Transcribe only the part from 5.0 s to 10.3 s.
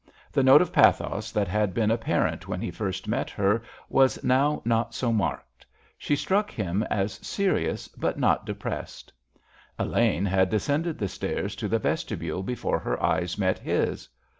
marked. She struck him as serious, but not depressed. Elaine